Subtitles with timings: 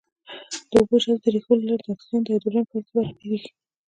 [0.69, 3.49] د اوبو جذب د ریښو له لارې د اکسیجن او هایدروجن په واسطه برابریږي.